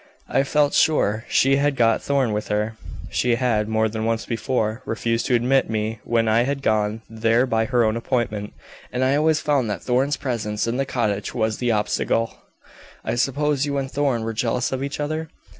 I 0.27 0.41
felt 0.41 0.73
sure 0.73 1.25
she 1.29 1.57
had 1.57 1.75
got 1.75 2.01
Thorn 2.01 2.31
with 2.33 2.47
her. 2.47 2.75
She 3.11 3.35
had, 3.35 3.67
more 3.69 3.87
than 3.87 4.03
once 4.03 4.25
before, 4.25 4.81
refused 4.83 5.27
to 5.27 5.35
admit 5.35 5.69
me 5.69 5.99
when 6.03 6.27
I 6.27 6.41
had 6.41 6.63
gone 6.63 7.03
there 7.07 7.45
by 7.45 7.65
her 7.65 7.83
own 7.83 7.95
appointment, 7.95 8.53
and 8.91 9.03
I 9.03 9.15
always 9.15 9.41
found 9.41 9.69
that 9.69 9.83
Thorn's 9.83 10.17
presence 10.17 10.65
in 10.65 10.77
the 10.77 10.85
cottage 10.87 11.35
was 11.35 11.59
the 11.59 11.71
obstacle." 11.71 12.35
"I 13.05 13.13
suppose 13.13 13.67
you 13.67 13.77
and 13.77 13.91
Thorn 13.91 14.23
were 14.23 14.33
jealous 14.33 14.71
of 14.71 14.81
each 14.81 14.99
other?" 14.99 15.29